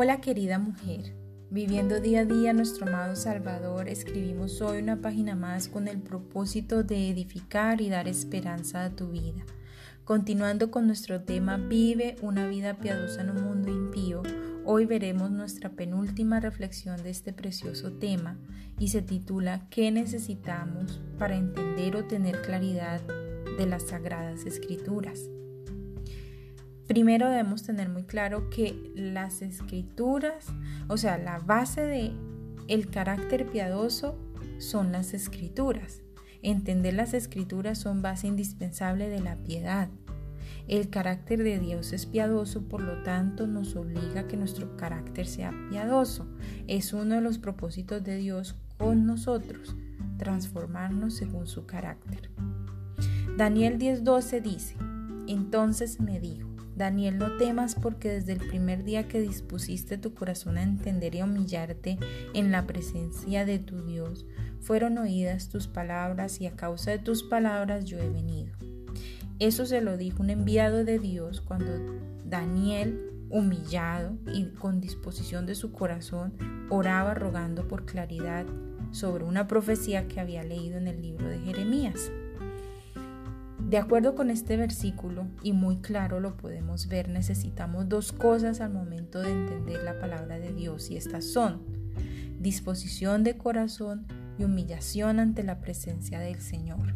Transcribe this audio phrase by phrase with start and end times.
[0.00, 1.16] Hola querida mujer,
[1.50, 6.84] viviendo día a día nuestro amado Salvador, escribimos hoy una página más con el propósito
[6.84, 9.44] de edificar y dar esperanza a tu vida.
[10.04, 14.22] Continuando con nuestro tema Vive una vida piadosa en un mundo impío,
[14.64, 18.38] hoy veremos nuestra penúltima reflexión de este precioso tema
[18.78, 23.00] y se titula ¿Qué necesitamos para entender o tener claridad
[23.58, 25.28] de las sagradas escrituras?
[26.88, 30.46] Primero debemos tener muy claro que las escrituras,
[30.88, 32.12] o sea, la base de
[32.66, 34.18] el carácter piadoso
[34.58, 36.00] son las escrituras.
[36.42, 39.90] Entender las escrituras son base indispensable de la piedad.
[40.66, 45.26] El carácter de Dios es piadoso, por lo tanto nos obliga a que nuestro carácter
[45.26, 46.26] sea piadoso.
[46.68, 49.76] Es uno de los propósitos de Dios con nosotros,
[50.16, 52.30] transformarnos según su carácter.
[53.36, 54.76] Daniel 10:12 dice,
[55.26, 56.47] entonces me dijo,
[56.78, 61.22] Daniel, no temas porque desde el primer día que dispusiste tu corazón a entender y
[61.22, 61.98] humillarte
[62.34, 64.24] en la presencia de tu Dios,
[64.60, 68.54] fueron oídas tus palabras y a causa de tus palabras yo he venido.
[69.38, 71.72] Eso se lo dijo un enviado de Dios cuando
[72.24, 76.34] Daniel, humillado y con disposición de su corazón,
[76.70, 78.46] oraba rogando por claridad
[78.90, 82.10] sobre una profecía que había leído en el libro de Jeremías.
[83.68, 88.72] De acuerdo con este versículo, y muy claro lo podemos ver, necesitamos dos cosas al
[88.72, 91.60] momento de entender la palabra de Dios y estas son
[92.40, 94.06] disposición de corazón
[94.38, 96.94] y humillación ante la presencia del Señor.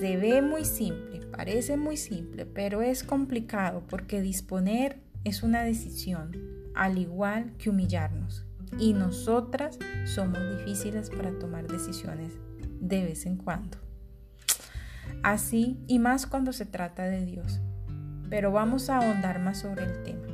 [0.00, 6.34] Se ve muy simple, parece muy simple, pero es complicado porque disponer es una decisión,
[6.74, 8.46] al igual que humillarnos.
[8.78, 12.32] Y nosotras somos difíciles para tomar decisiones
[12.80, 13.81] de vez en cuando
[15.22, 17.60] así y más cuando se trata de Dios.
[18.28, 20.26] Pero vamos a ahondar más sobre el tema.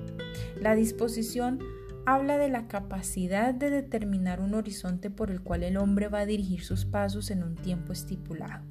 [0.60, 1.60] La disposición
[2.06, 6.26] habla de la capacidad de determinar un horizonte por el cual el hombre va a
[6.26, 8.64] dirigir sus pasos en un tiempo estipulado.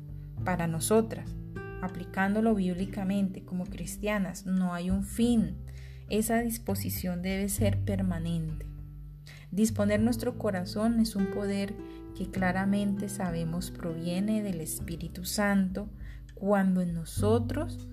[0.44, 1.36] Para nosotras,
[1.82, 5.58] aplicándolo bíblicamente como cristianas, no hay un fin.
[6.10, 8.66] Esa disposición debe ser permanente.
[9.52, 11.76] Disponer nuestro corazón es un poder
[12.18, 15.88] que claramente sabemos proviene del Espíritu Santo
[16.34, 17.88] cuando en nosotros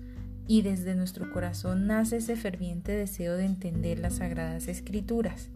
[0.47, 5.49] y desde nuestro corazón nace ese ferviente deseo de entender las sagradas escrituras.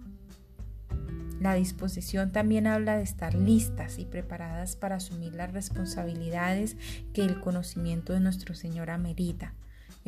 [1.40, 6.78] La disposición también habla de estar listas y preparadas para asumir las responsabilidades
[7.14, 9.54] que el conocimiento de nuestro Señor amerita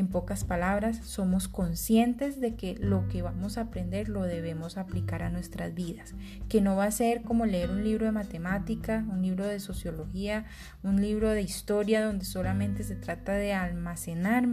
[0.02, 5.22] en pocas palabras, somos conscientes de que lo que vamos a aprender lo debemos aplicar
[5.24, 6.16] a nuestras vidas,
[6.50, 10.46] que no va a ser como leer un libro de matemática, un libro de sociología,
[10.84, 14.48] un libro de historia donde solamente se trata de almacenar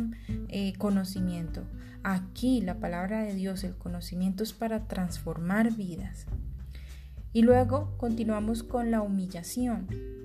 [0.48, 1.64] eh, conocimiento.
[2.04, 6.26] Aquí la palabra de Dios, el conocimiento es para transformar vidas.
[7.32, 10.17] Y luego continuamos con la humillación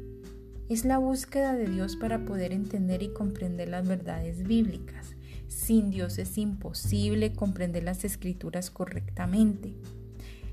[0.73, 5.15] es la búsqueda de Dios para poder entender y comprender las verdades bíblicas.
[5.47, 9.75] Sin Dios es imposible comprender las escrituras correctamente.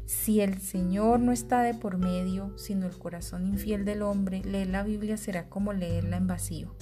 [0.04, 4.68] Si el Señor no está de por medio, sino el corazón infiel del hombre, leer
[4.68, 6.74] la Biblia será como leerla en vacío,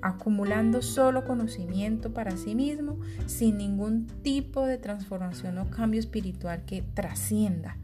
[0.00, 6.82] acumulando solo conocimiento para sí mismo, sin ningún tipo de transformación o cambio espiritual que
[6.82, 7.78] trascienda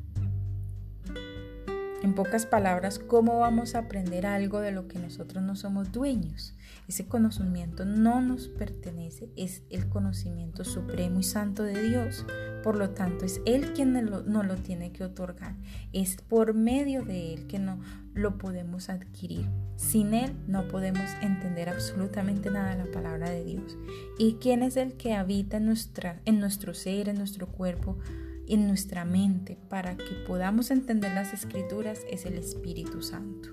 [2.07, 6.55] en pocas palabras, ¿cómo vamos a aprender algo de lo que nosotros no somos dueños?
[6.87, 12.25] Ese conocimiento no nos pertenece, es el conocimiento supremo y santo de Dios.
[12.63, 15.57] Por lo tanto, es Él quien nos lo, tiene que otorgar.
[15.93, 17.81] Es por medio de Él que no
[18.15, 19.49] lo podemos adquirir.
[19.75, 23.77] Sin Él no podemos entender absolutamente nada de la palabra de Dios.
[24.17, 27.99] ¿Y quién es el que habita en, nuestra, en nuestro ser, en nuestro cuerpo?
[28.47, 33.51] En nuestra mente para que podamos entender las escrituras es el Espíritu Santo.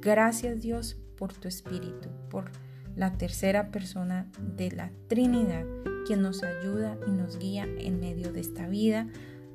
[0.00, 2.50] Gracias Dios por tu Espíritu, por
[2.96, 5.64] la tercera persona de la Trinidad,
[6.06, 9.08] quien nos ayuda y nos guía en medio de esta vida,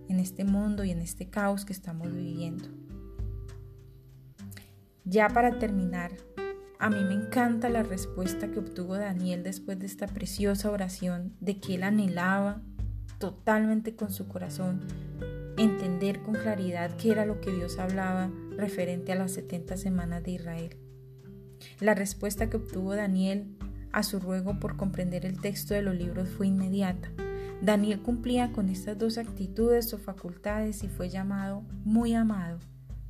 [0.07, 2.69] en este mundo y en este caos que estamos viviendo.
[5.05, 6.11] Ya para terminar,
[6.79, 11.59] a mí me encanta la respuesta que obtuvo Daniel después de esta preciosa oración de
[11.59, 12.61] que él anhelaba
[13.19, 14.79] totalmente con su corazón,
[15.57, 20.31] entender con claridad qué era lo que Dios hablaba referente a las 70 semanas de
[20.31, 20.77] Israel.
[21.79, 23.57] La respuesta que obtuvo Daniel
[23.91, 27.11] a su ruego por comprender el texto de los libros fue inmediata.
[27.61, 32.59] Daniel cumplía con estas dos actitudes o facultades y fue llamado muy amado.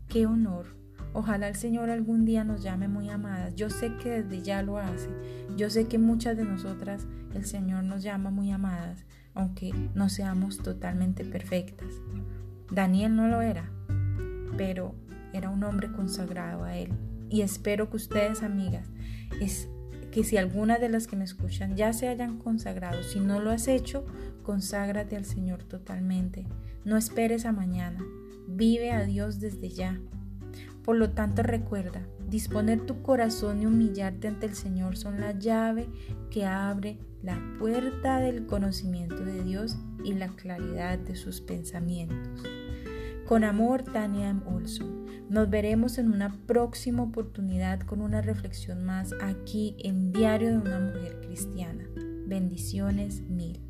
[0.07, 0.75] ¡Qué honor!
[1.13, 3.53] Ojalá el Señor algún día nos llame muy amadas.
[3.55, 5.09] Yo sé que desde ya lo hace.
[5.55, 9.05] Yo sé que muchas de nosotras el Señor nos llama muy amadas
[9.39, 11.87] aunque no seamos totalmente perfectas.
[12.69, 13.71] Daniel no lo era,
[14.57, 14.93] pero
[15.31, 16.91] era un hombre consagrado a él.
[17.29, 18.89] Y espero que ustedes, amigas,
[19.39, 19.69] es
[20.11, 23.51] que si alguna de las que me escuchan ya se hayan consagrado, si no lo
[23.51, 24.03] has hecho,
[24.43, 26.45] conságrate al Señor totalmente.
[26.83, 28.03] No esperes a mañana.
[28.47, 30.01] Vive a Dios desde ya.
[30.89, 32.01] Por lo tanto, recuerda,
[32.31, 35.87] disponer tu corazón y humillarte ante el Señor son la llave
[36.31, 42.41] que abre la puerta del conocimiento de Dios y la claridad de sus pensamientos.
[43.27, 44.41] Con amor, Tania M.
[44.47, 45.05] Olson.
[45.29, 50.79] Nos veremos en una próxima oportunidad con una reflexión más aquí en Diario de una
[50.79, 51.87] Mujer Cristiana.
[52.25, 53.68] Bendiciones mil.